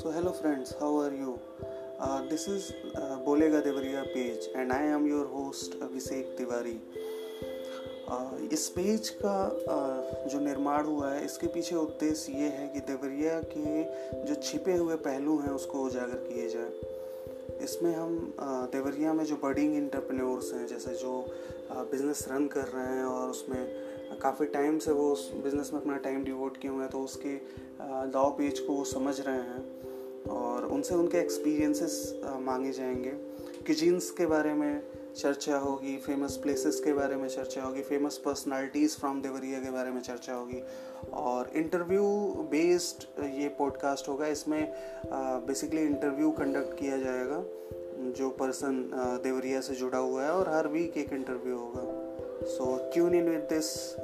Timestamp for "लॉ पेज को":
28.12-28.72